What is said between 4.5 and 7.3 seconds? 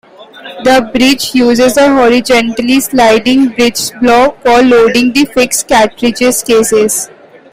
loading the fixed cartridge cases.